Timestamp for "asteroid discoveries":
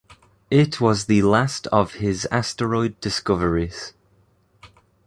2.31-3.93